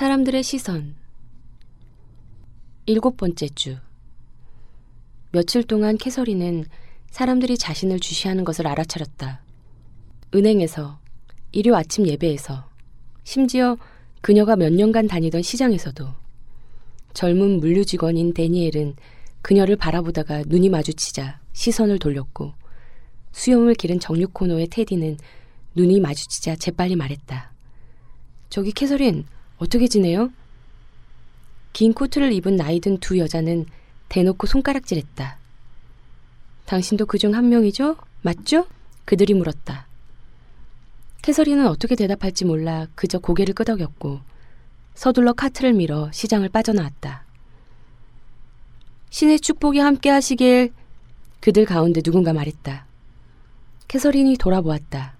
[0.00, 0.94] 사람들의 시선.
[2.86, 3.76] 일곱 번째 주.
[5.30, 6.64] 며칠 동안 캐서린은
[7.10, 9.42] 사람들이 자신을 주시하는 것을 알아차렸다.
[10.34, 10.98] 은행에서,
[11.52, 12.66] 일요 아침 예배에서,
[13.24, 13.76] 심지어
[14.22, 16.08] 그녀가 몇 년간 다니던 시장에서도
[17.12, 18.96] 젊은 물류 직원인 데니엘은
[19.42, 22.54] 그녀를 바라보다가 눈이 마주치자 시선을 돌렸고
[23.32, 25.18] 수염을 기른 정육 코너의 테디는
[25.74, 27.52] 눈이 마주치자 재빨리 말했다.
[28.48, 29.26] 저기 캐서린,
[29.60, 30.30] 어떻게 지내요?
[31.72, 33.66] 긴 코트를 입은 나이든 두 여자는
[34.08, 35.38] 대놓고 손가락질했다.
[36.66, 37.96] 당신도 그 중 한 명이죠?
[38.22, 38.66] 맞죠?
[39.04, 39.86] 그들이 물었다.
[41.22, 44.20] 캐서린은 어떻게 대답할지 몰라 그저 고개를 끄덕였고
[44.94, 47.24] 서둘러 카트를 밀어 시장을 빠져나왔다.
[49.10, 50.72] 신의 축복이 함께 하시길
[51.40, 52.86] 그들 가운데 누군가 말했다.
[53.88, 55.14] 캐서린이 돌아보았다.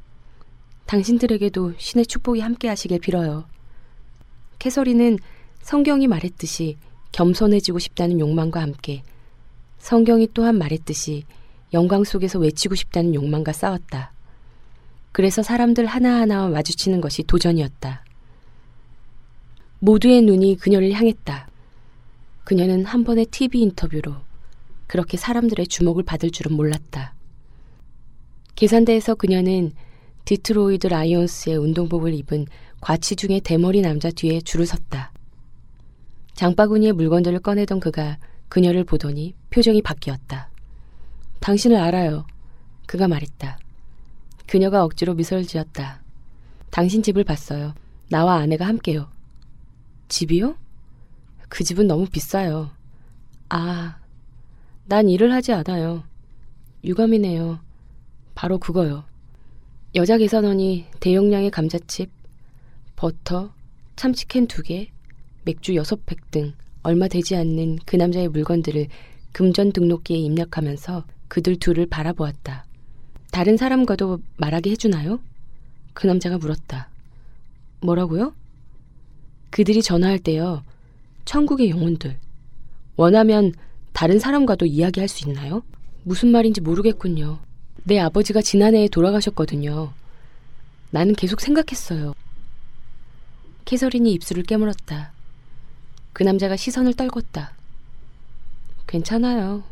[0.87, 3.45] 당신들에게도 신의 축복이 함께 하시길 빌어요.
[4.61, 5.19] 캐서린은
[5.63, 6.77] 성경이 말했듯이
[7.13, 9.03] 겸손해지고 싶다는 욕망과 함께
[9.79, 11.25] 성경이 또한 말했듯이
[11.73, 14.13] 영광 속에서 외치고 싶다는 욕망과 싸웠다.
[15.13, 18.05] 그래서 사람들 하나하나와 마주치는 것이 도전이었다.
[19.81, 21.49] 모두의 눈이 그녀를 향했다.
[22.45, 24.15] 그녀는 한 번의 TV 인터뷰로
[24.87, 27.15] 그렇게 사람들의 주목을 받을 줄은 몰랐다.
[28.57, 29.73] 계산대에서 그녀는
[30.27, 32.47] 디트로이드 라이온스의 운동복을 입은
[32.81, 35.13] 과치 중의 대머리 남자 뒤에 줄을 섰다.
[36.35, 40.51] 장바구니의 물건들을 꺼내던 그가 그녀를 보더니 표정이 바뀌었다.
[41.41, 42.27] 당신을 알아요.
[42.87, 43.59] 그가 말했다.
[44.47, 46.03] 그녀가 억지로 미소를 지었다.
[46.71, 47.75] 당신 집을 봤어요.
[48.09, 49.09] 나와 아내가 함께요.
[50.09, 50.57] 집이요?
[51.49, 52.71] 그 집은 너무 비싸요.
[53.49, 53.99] 아,
[54.87, 56.03] 난 일을 하지 않아요.
[56.85, 57.61] 유감이네요.
[58.35, 59.05] 바로 그거요.
[59.95, 62.11] 여자 계산원이 대용량의 감자칩,
[63.01, 63.51] 버터,
[63.97, 64.91] 참치캔 두 개,
[65.47, 68.89] 맥주 여섯 팩 등 얼마 되지 않는 그 남자의 물건들을
[69.33, 72.67] 금전 등록기에 입력하면서 그들 둘을 바라보았다.
[73.33, 75.19] 다른 사람과도 말하게 해주나요?
[75.95, 76.91] 그 남자가 물었다.
[77.81, 78.35] 뭐라고요?
[79.49, 80.63] 그들이 전화할 때요.
[81.25, 82.19] 천국의 영혼들.
[82.97, 83.55] 원하면
[83.95, 85.63] 다른 사람과도 이야기할 수 있나요?
[86.03, 87.39] 무슨 말인지 모르겠군요.
[87.85, 89.91] 내 아버지가 지난해에 돌아가셨거든요.
[90.91, 92.13] 나는 계속 생각했어요.
[93.65, 95.13] 캐서린이 입술을 깨물었다.
[96.13, 97.51] 그 남자가 시선을 떨궜다.
[98.87, 99.63] 괜찮아요.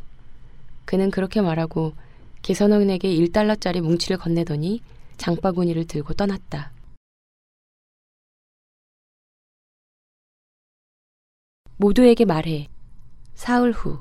[0.85, 1.95] 그는 그렇게 말하고
[2.43, 4.81] 계산원에게 1달러짜리 뭉치를 건네더니
[5.17, 6.73] 장바구니를 들고 떠났다.
[11.77, 12.69] 모두에게 말해.
[13.35, 14.01] 사흘 후.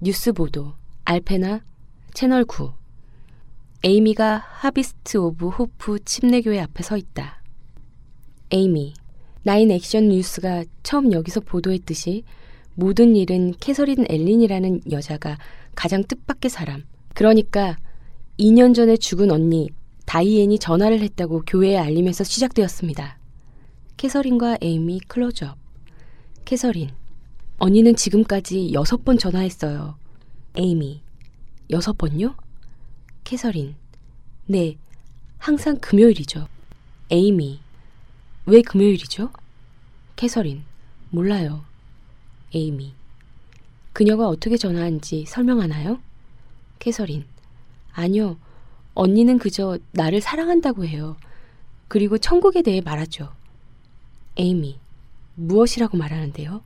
[0.00, 0.74] 뉴스 보도.
[1.04, 1.62] 알페나
[2.14, 2.72] 채널 9.
[3.82, 7.39] 에이미가 하비스트 오브 호프 침례교회 앞에 서 있다.
[8.52, 8.94] 에이미.
[9.42, 12.24] 나인 액션 뉴스가 처음 여기서 보도했듯이
[12.74, 15.38] 모든 일은 캐서린 엘린이라는 여자가
[15.74, 16.84] 가장 뜻밖의 사람.
[17.14, 17.78] 그러니까
[18.38, 19.70] 2년 전에 죽은 언니
[20.06, 23.18] 다이앤이 전화를 했다고 교회에 알리면서 시작되었습니다.
[23.96, 25.56] 캐서린과 에이미 클로즈업.
[26.44, 26.90] 캐서린.
[27.58, 29.96] 언니는 지금까지 여섯 번 전화했어요.
[30.56, 31.02] 에이미.
[31.70, 32.34] 여섯 번요?
[33.22, 33.74] 캐서린.
[34.46, 34.76] 네.
[35.38, 36.48] 항상 금요일이죠.
[37.10, 37.60] 에이미.
[38.50, 39.30] 왜 금요일이죠?
[40.16, 40.64] 캐서린.
[41.10, 41.62] 몰라요.
[42.52, 42.94] 에이미.
[43.92, 46.00] 그녀가 어떻게 전화한지 설명하나요?
[46.80, 47.26] 캐서린.
[47.92, 48.38] 아니요.
[48.94, 51.16] 언니는 그저 나를 사랑한다고 해요.
[51.86, 53.32] 그리고 천국에 대해 말하죠.
[54.36, 54.80] 에이미.
[55.36, 56.60] 무엇이라고 말하는데요?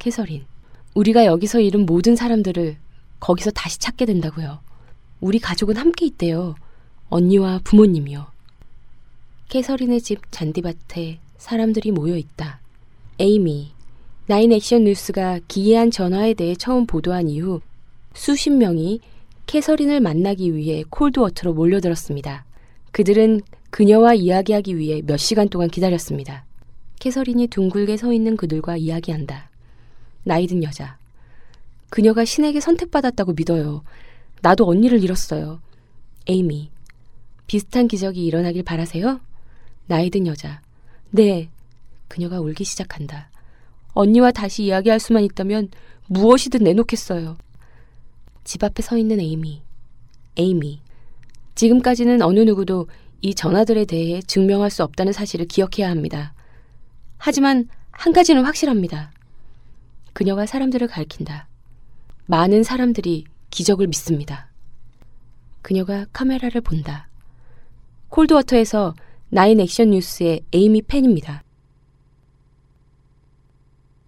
[0.00, 0.46] 캐서린.
[0.94, 2.76] 우리가 여기서 잃은 모든 사람들을
[3.20, 4.58] 거기서 다시 찾게 된다고요.
[5.20, 6.56] 우리 가족은 함께 있대요.
[7.08, 8.37] 언니와 부모님이요.
[9.48, 12.60] 캐서린의 집 잔디밭에 사람들이 모여 있다.
[13.18, 13.72] 에이미.
[14.26, 17.62] 나인 액션 뉴스가 기이한 전화에 대해 처음 보도한 이후
[18.12, 19.00] 수십 명이
[19.46, 22.44] 캐서린을 만나기 위해 콜드워터로 몰려들었습니다.
[22.92, 26.44] 그들은 그녀와 이야기하기 위해 몇 시간 동안 기다렸습니다.
[27.00, 29.48] 캐서린이 둥글게 서 있는 그들과 이야기한다.
[30.24, 30.98] 나이든 여자.
[31.88, 33.82] 그녀가 신에게 선택받았다고 믿어요.
[34.42, 35.62] 나도 언니를 잃었어요.
[36.26, 36.70] 에이미.
[37.46, 39.20] 비슷한 기적이 일어나길 바라세요?
[39.88, 40.60] 나이든 여자.
[41.10, 41.50] 네.
[42.08, 43.30] 그녀가 울기 시작한다.
[43.92, 45.70] 언니와 다시 이야기할 수만 있다면
[46.06, 47.36] 무엇이든 내놓겠어요.
[48.44, 49.62] 집 앞에 서 있는 에이미.
[50.36, 50.80] 에이미.
[51.54, 52.86] 지금까지는 어느 누구도
[53.20, 56.32] 이 전화들에 대해 증명할 수 없다는 사실을 기억해야 합니다.
[57.16, 59.10] 하지만 한 가지는 확실합니다.
[60.12, 61.48] 그녀가 사람들을 가리킨다.
[62.26, 64.48] 많은 사람들이 기적을 믿습니다.
[65.62, 67.08] 그녀가 카메라를 본다.
[68.08, 68.94] 콜드워터에서
[69.30, 71.42] 나인 액션 뉴스의 에이미 팬입니다.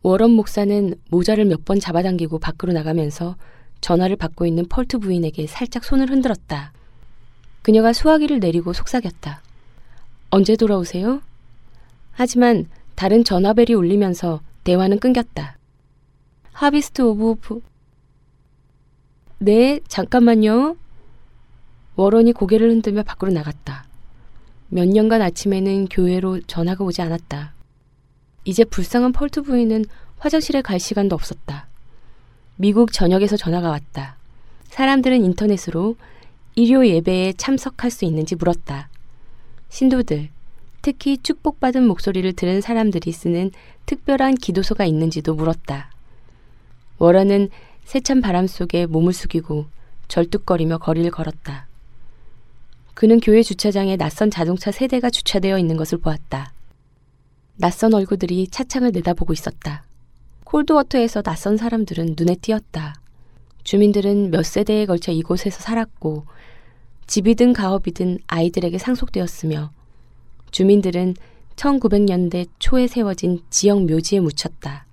[0.03, 3.37] 워런 목사는 모자를 몇 번 잡아당기고 밖으로 나가면서
[3.83, 6.73] 전화를 받고 있는 펄트 부인에게 살짝 손을 흔들었다.
[7.63, 9.43] 그녀가 수화기를 내리고 속삭였다.
[10.31, 11.21] 언제 돌아오세요?
[12.13, 15.59] 하지만 다른 전화벨이 울리면서 대화는 끊겼다.
[16.53, 17.63] 하비스트 오브 부...
[19.39, 20.77] 네, 잠깐만요.
[21.97, 23.85] 워런이 고개를 흔들며 밖으로 나갔다.
[24.73, 27.55] 몇 년간 아침에는 교회로 전화가 오지 않았다.
[28.45, 29.85] 이제 불쌍한 펄트 부인은
[30.19, 31.67] 화장실에 갈 시간도 없었다.
[32.55, 34.17] 미국 전역에서 전화가 왔다.
[34.69, 35.97] 사람들은 인터넷으로
[36.55, 38.89] 일요 예배에 참석할 수 있는지 물었다.
[39.71, 40.29] 신도들,
[40.83, 43.51] 특히 축복받은 목소리를 들은 사람들이 쓰는
[43.87, 45.91] 특별한 기도소가 있는지도 물었다.
[46.99, 47.49] 워런은
[47.85, 49.67] 세찬 바람 속에 몸을 숙이고
[50.07, 51.70] 절뚝거리며 거리를 걸었다.
[53.01, 56.53] 그는 교회 주차장에 낯선 자동차 세 대가 주차되어 있는 것을 보았다.
[57.57, 59.85] 낯선 얼굴들이 차창을 내다보고 있었다.
[60.45, 63.01] 콜드워터에서 낯선 사람들은 눈에 띄었다.
[63.65, 66.27] 주민들은 몇 세대에 걸쳐 이곳에서 살았고
[67.07, 69.71] 집이든 가업이든 아이들에게 상속되었으며
[70.51, 71.15] 주민들은
[71.57, 74.85] 1900년대 초에 세워진 지역 묘지에 묻혔다.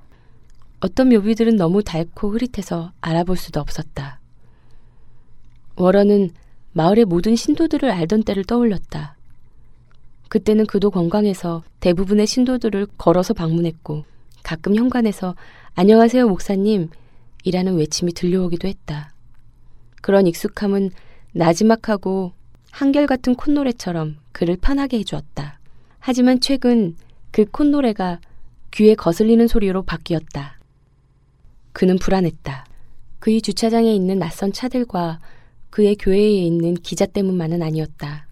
[0.80, 4.22] 어떤 묘비들은 너무 닳고 흐릿해서 알아볼 수도 없었다.
[5.76, 6.32] 워런은
[6.78, 9.18] 마을의 모든 신도들을 알던 때를 떠올렸다.
[10.30, 14.06] 그때는 그도 건강해서 대부분의 신도들을 걸어서 방문했고
[14.44, 15.36] 가끔 현관에서
[15.74, 16.92] 안녕하세요 목사님
[17.44, 19.12] 이라는 외침이 들려오기도 했다.
[20.04, 20.92] 그런 익숙함은
[21.34, 22.34] 나지막하고
[22.70, 25.60] 한결같은 콧노래처럼 그를 편하게 해주었다.
[25.98, 26.96] 하지만 최근
[27.32, 28.20] 그 콧노래가
[28.70, 30.60] 귀에 거슬리는 소리로 바뀌었다.
[31.74, 32.66] 그는 불안했다.
[33.18, 35.20] 그의 주차장에 있는 낯선 차들과
[35.78, 38.26] 그의 교회에 있는 기자 때문만은 아니었다.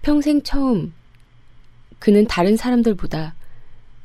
[0.00, 0.94] 평생 처음
[1.98, 3.34] 그는 다른 사람들보다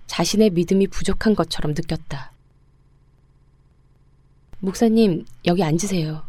[0.08, 2.34] 자신의 믿음이 부족한 것처럼 느꼈다.
[4.60, 6.26] 목사님, 여기 앉으세요.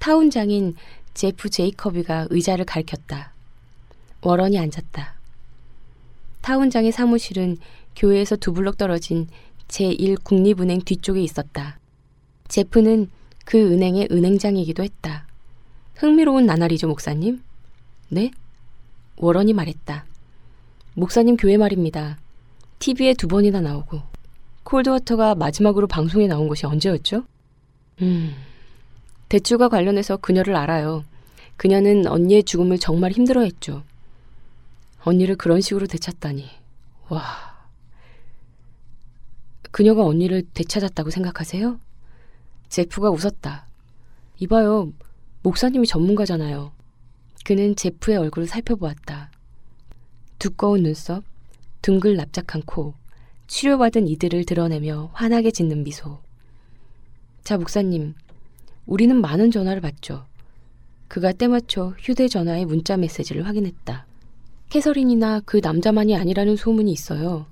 [0.00, 0.74] 타운장인
[1.14, 3.34] 제프 제이커비가 의자를 가리켰다.
[4.22, 5.14] 워런이 앉았다.
[6.40, 7.56] 타운장의 사무실은
[7.94, 9.28] 교회에서 두 블록 떨어진
[9.68, 11.78] 제1국립은행 뒤쪽에 있었다.
[12.48, 13.12] 제프는
[13.48, 15.26] 그 은행의 은행장이기도 했다.
[15.94, 17.42] 흥미로운 나날이죠, 목사님?
[18.10, 18.30] 네?
[19.16, 20.04] 워런이 말했다.
[20.92, 22.18] 목사님 교회 말입니다.
[22.78, 24.02] TV에 두 번이나 나오고
[24.64, 27.24] 콜드워터가 마지막으로 방송에 나온 것이 언제였죠?
[28.02, 28.34] 음,
[29.30, 31.06] 대출과 관련해서 그녀를 알아요.
[31.56, 33.82] 그녀는 언니의 죽음을 정말 힘들어했죠.
[35.04, 36.50] 언니를 그런 식으로 되찾다니.
[37.08, 37.22] 와.
[39.70, 41.80] 그녀가 언니를 되찾았다고 생각하세요?
[42.68, 43.66] 제프가 웃었다.
[44.40, 44.92] 이봐요.
[45.42, 46.72] 목사님이 전문가잖아요.
[47.44, 49.30] 그는 제프의 얼굴을 살펴보았다.
[50.38, 51.24] 두꺼운 눈썹,
[51.82, 52.94] 둥글 납작한 코,
[53.46, 56.18] 치료받은 이들을 드러내며 환하게 짓는 미소.
[57.42, 58.14] 자, 목사님.
[58.86, 60.26] 우리는 많은 전화를 받죠.
[61.08, 64.06] 그가 때맞춰 휴대전화의 문자 메시지를 확인했다.
[64.68, 67.46] 캐서린이나 그 남자만이 아니라는 소문이 있어요.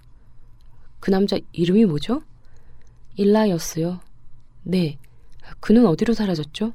[1.00, 2.22] 그 남자 이름이 뭐죠?
[3.16, 4.00] 일라였어요.
[4.62, 4.98] 네.
[5.60, 6.72] 그는 어디로 사라졌죠?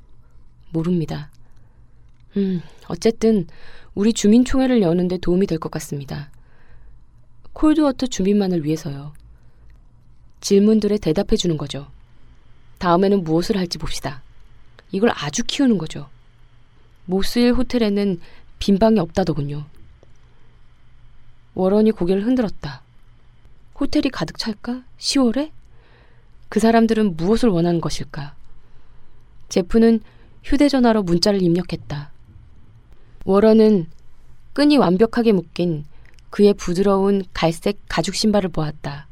[0.72, 1.30] 모릅니다.
[2.38, 3.48] 음, 어쨌든
[3.96, 6.32] 우리 주민총회를 여는데 도움이 될 것 같습니다.
[7.54, 9.14] 콜드워터 주민만을 위해서요.
[10.40, 11.88] 질문들에 대답해 주는 거죠.
[12.80, 14.24] 다음에는 무엇을 할지 봅시다.
[14.92, 16.10] 이걸 아주 키우는 거죠.
[17.06, 18.20] 모스일 호텔에는
[18.60, 19.66] 빈 방이 없다더군요.
[21.54, 22.82] 워런이 고개를 흔들었다.
[23.80, 24.84] 호텔이 가득 찰까?
[24.98, 25.52] 10월에?
[26.50, 28.36] 그 사람들은 무엇을 원하는 것일까?
[29.52, 30.00] 제프는
[30.46, 32.10] 휴대전화로 문자를 입력했다.
[33.26, 33.88] 워런은
[34.54, 35.84] 끈이 완벽하게 묶인
[36.30, 39.08] 그의 부드러운 갈색 가죽 신발을 보았다.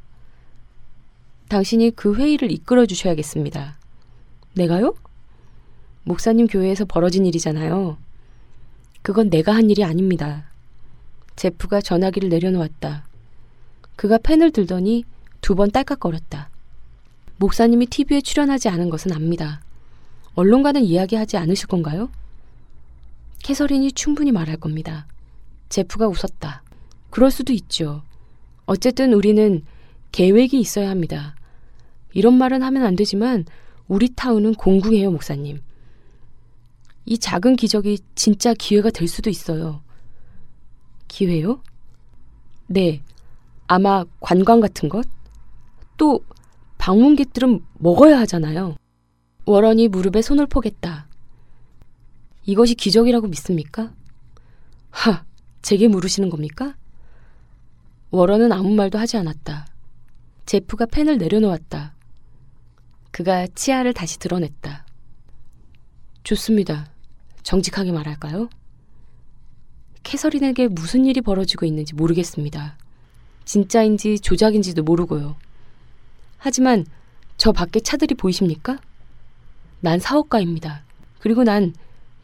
[1.50, 3.77] 당신이 그 회의를 이끌어 주셔야겠습니다.
[4.53, 4.96] 내가요?
[6.05, 7.98] 목사님 교회에서 벌어진 일이잖아요.
[9.01, 10.46] 그건 내가 한 일이 아닙니다.
[11.36, 13.05] 제프가 전화기를 내려놓았다.
[13.98, 15.03] 그가 펜을 들더니
[15.41, 16.50] 두 번 딸깍거렸다.
[17.38, 19.62] 목사님이 TV에 출연하지 않은 것은 압니다.
[20.39, 22.10] 언론과는 이야기하지 않으실 건가요?
[23.43, 25.05] 캐서린이 충분히 말할 겁니다.
[25.67, 26.63] 제프가 웃었다.
[27.10, 28.03] 그럴 수도 있죠.
[28.65, 29.65] 어쨌든 우리는
[30.13, 31.36] 계획이 있어야 합니다.
[32.13, 33.43] 이런 말은 하면 안 되지만
[33.89, 35.60] 우리 타운은 공궁해요, 목사님.
[37.05, 39.81] 이 작은 기적이 진짜 기회가 될 수도 있어요.
[41.10, 41.62] 기회요?
[42.67, 43.01] 네.
[43.67, 45.05] 아마 관광 같은 것?
[45.98, 46.24] 또
[46.77, 48.77] 방문객들은 먹어야 하잖아요.
[49.50, 51.08] 워런이 무릎에 손을 포겠다.
[52.46, 53.91] 이것이 기적이라고 믿습니까?
[54.91, 55.25] 하,
[55.63, 56.75] 제게 물으시는 겁니까?
[58.12, 59.65] 워런은 아무 말도 하지 않았다.
[60.46, 61.96] 제프가 펜을 내려놓았다.
[63.10, 64.86] 그가 치아를 다시 드러냈다.
[66.22, 66.91] 좋습니다.
[67.41, 68.50] 정직하게 말할까요?
[70.03, 72.77] 캐서린에게 무슨 일이 벌어지고 있는지 모르겠습니다.
[73.46, 75.38] 진짜인지 조작인지도 모르고요.
[76.38, 76.86] 하지만
[77.38, 78.77] 저 밖에 차들이 보이십니까?
[79.81, 80.83] 난 사업가입니다.
[81.19, 81.74] 그리고 난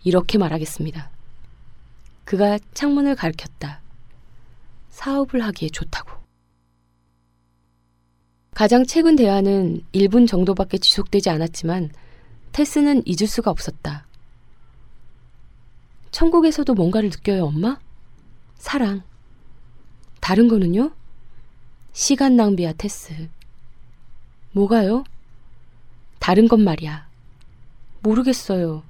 [0.03, 1.09] 이렇게 말하겠습니다.
[2.25, 3.81] 그가 창문을 가리켰다.
[4.89, 6.11] 사업을 하기에 좋다고.
[8.53, 11.91] 가장 최근 대화는 1분 정도밖에 지속되지 않았지만
[12.53, 14.07] 테스는 잊을 수가 없었다.
[16.11, 17.77] 천국에서도 뭔가를 느껴요, 엄마?
[18.57, 19.03] 사랑.
[20.21, 20.91] 다른 거는요?
[21.91, 23.29] 시간 낭비야, 테스.
[24.53, 25.03] 뭐가요?
[26.19, 27.09] 다른 것 말이야.
[28.05, 28.83] 모르겠어요.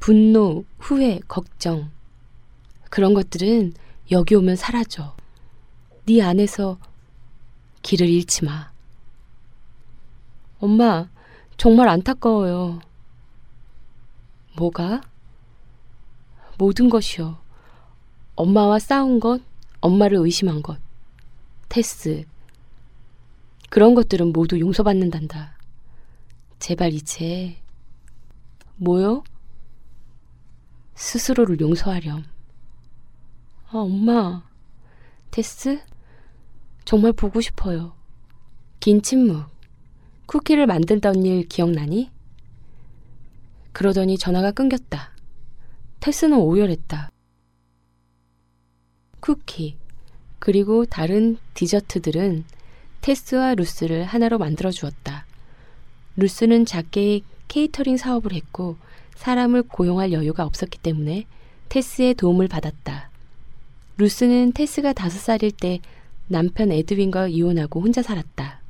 [0.00, 1.90] 분노, 후회, 걱정.
[2.88, 3.74] 그런 것들은
[4.10, 5.14] 여기 오면 사라져.
[6.06, 6.78] 네 안에서
[7.82, 8.70] 길을 잃지 마.
[10.58, 11.08] 엄마,
[11.58, 12.80] 정말 안타까워요.
[14.56, 15.02] 뭐가?
[16.56, 17.36] 모든 것이요.
[18.34, 19.42] 엄마와 싸운 것,
[19.80, 20.78] 엄마를 의심한 것.
[21.68, 22.24] 테스.
[23.68, 25.58] 그런 것들은 모두 용서받는단다.
[26.58, 27.56] 제발 이제.
[28.76, 29.24] 뭐요?
[30.94, 32.24] 스스로를 용서하렴.
[33.68, 34.42] 아, 엄마.
[35.30, 35.80] 테스?
[36.84, 37.94] 정말 보고 싶어요.
[38.80, 39.46] 긴 침묵.
[40.26, 42.10] 쿠키를 만든다는 일 기억나니?
[43.72, 45.12] 그러더니 전화가 끊겼다.
[46.00, 47.10] 테스는 오열했다.
[49.20, 49.76] 쿠키,
[50.38, 52.44] 그리고 다른 디저트들은
[53.00, 55.26] 테스와 루스를 하나로 만들어 주었다.
[56.16, 58.76] 루스는 작게 케이터링 사업을 했고
[59.16, 61.26] 사람을 고용할 여유가 없었기 때문에
[61.68, 63.10] 테스의 도움을 받았다.
[63.98, 65.80] 루스는 테스가 다섯 살일 때
[66.28, 68.60] 남편 에드윈과 이혼하고 혼자 살았다.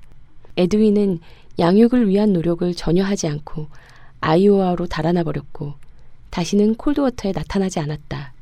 [0.56, 1.20] 에드윈은
[1.58, 3.68] 양육을 위한 노력을 전혀 하지 않고
[4.20, 5.74] 아이오아로 달아나 버렸고
[6.30, 8.32] 다시는 콜드워터에 나타나지 않았다.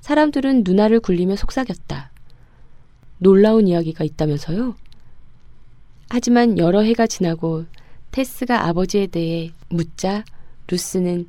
[0.00, 2.10] 사람들은 누나를 굴리며 속삭였다.
[3.18, 4.76] 놀라운 이야기가 있다면서요?
[6.08, 7.64] 하지만 여러 해가 지나고
[8.10, 10.24] 테스가 아버지에 대해 묻자
[10.68, 11.28] 루스는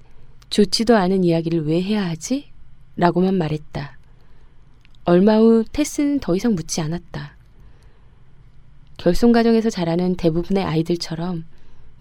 [0.49, 2.47] 좋지도 않은 이야기를 왜 해야 하지?
[2.95, 3.97] 라고만 말했다.
[5.03, 7.35] 얼마 후 테스는 더 이상 묻지 않았다.
[8.97, 11.45] 결손 가정에서 자라는 대부분의 아이들처럼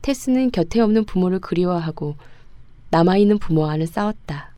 [0.03, 2.17] 테스는 곁에 없는 부모를 그리워하고
[2.91, 4.55] 남아있는 부모와는 싸웠다.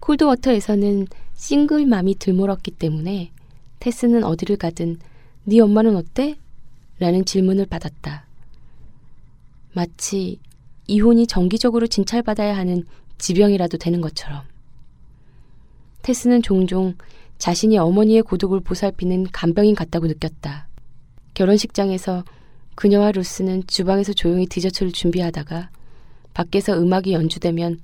[0.00, 3.32] 콜드워터에서는 싱글맘이 들물었기 때문에
[3.80, 4.98] 테스는 어디를 가든
[5.44, 6.36] 네 엄마는 어때?
[6.98, 8.25] 라는 질문을 받았다.
[9.76, 10.40] 마치
[10.86, 12.86] 이혼이 정기적으로 진찰받아야 하는
[13.18, 14.40] 지병이라도 되는 것처럼.
[16.00, 16.94] 테스는 종종
[17.36, 20.66] 자신이 어머니의 고독을 보살피는 간병인 같다고 느꼈다.
[21.34, 22.24] 결혼식장에서
[22.74, 25.68] 그녀와 루스는 주방에서 조용히 디저트를 준비하다가
[26.32, 27.80] 밖에서 음악이 연주되면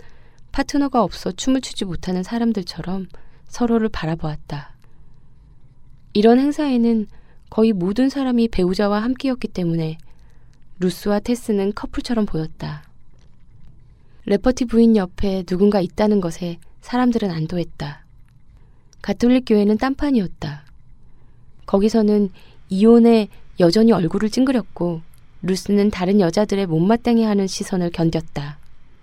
[0.51, 3.09] 파트너가 없어 춤을 추지 못하는 사람들처럼
[3.49, 4.75] 서로를 바라보았다.
[6.15, 7.07] 이런 행사에는
[7.51, 9.99] 거의 모든 사람이 배우자와 함께였기 때문에
[10.83, 12.83] 루스와 테스는 커플처럼 보였다.
[14.27, 18.05] 레퍼티 부인 옆에 누군가 있다는 것에 사람들은 안도했다.
[19.01, 20.65] 가톨릭 교회는 딴판이었다.
[21.67, 22.31] 거기서는
[22.69, 23.29] 이혼에
[23.61, 25.03] 여전히 얼굴을 찡그렸고
[25.43, 28.57] 루스는 다른 여자들의 못마땅해 하는 시선을 견뎠다.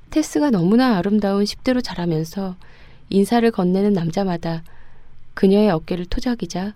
[0.09, 2.57] 테스가 너무나 아름다운 10대로 자라면서
[3.09, 4.63] 인사를 건네는 남자마다
[5.33, 6.73] 그녀의 어깨를 토작이자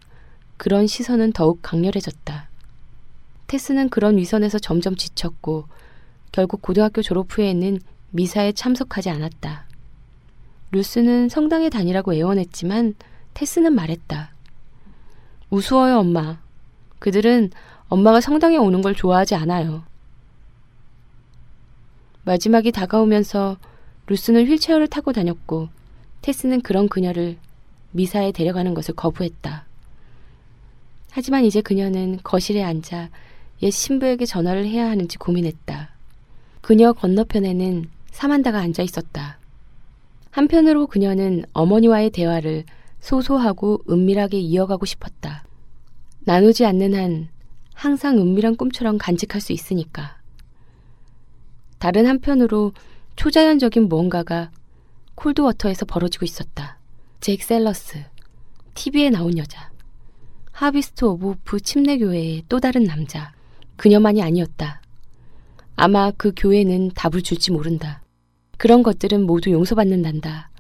[0.55, 2.52] 그런 시선은 더욱 강렬해졌다.
[3.47, 5.65] 테스는 그런 위선에서 점점 지쳤고
[6.31, 7.79] 결국 고등학교 졸업 후에는
[8.11, 9.65] 미사에 참석하지 않았다.
[10.71, 12.95] 루스는 성당에 다니라고 애원했지만
[13.33, 14.33] 테스는 말했다.
[15.49, 16.39] 우스워요, 엄마.
[16.99, 17.51] 그들은
[17.89, 19.83] 엄마가 성당에 오는 걸 좋아하지 않아요.
[22.23, 23.57] 마지막이 다가오면서
[24.07, 25.69] 루스는 휠체어를 타고 다녔고
[26.21, 27.37] 테스는 그런 그녀를
[27.91, 29.65] 미사에 데려가는 것을 거부했다.
[31.11, 33.09] 하지만 이제 그녀는 거실에 앉아
[33.61, 35.89] 옛 신부에게 전화를 해야 하는지 고민했다.
[36.61, 39.37] 그녀 건너편에는 사만다가 앉아 있었다.
[40.31, 42.63] 한편으로 그녀는 어머니와의 대화를
[42.99, 45.43] 소소하고 은밀하게 이어가고 싶었다.
[46.21, 47.27] 나누지 않는 한
[47.73, 50.17] 항상 은밀한 꿈처럼 간직할 수 있으니까.
[51.79, 52.71] 다른 한편으로
[53.15, 54.49] 초자연적인 무언가가
[55.15, 56.77] 콜드워터에서 벌어지고 있었다.
[57.19, 58.03] 잭 셀러스,
[58.73, 59.71] TV에 나온 여자,
[60.51, 63.33] 하비스트 오브 호프 침례교회의 또 다른 남자,
[63.83, 64.81] 그녀만이 아니었다.
[65.75, 68.01] 아마 그 교회는 답을 줄지 모른다.
[68.57, 70.51] 그런 것들은 모두 용서받는단다.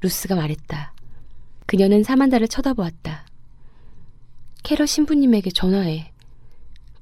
[0.00, 0.94] 루스가 말했다.
[1.66, 3.26] 그녀는 사만다를 쳐다보았다.
[4.62, 6.10] 캐러 신부님에게 전화해.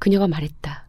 [0.00, 0.87] 그녀가 말했다.